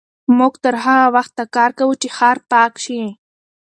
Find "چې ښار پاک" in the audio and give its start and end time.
2.01-2.73